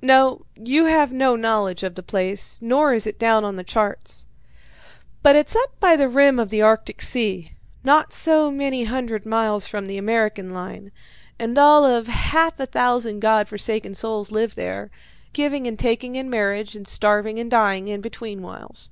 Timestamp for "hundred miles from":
8.84-9.84